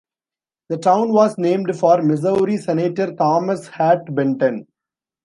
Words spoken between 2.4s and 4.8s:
Senator Thomas Hart Benton.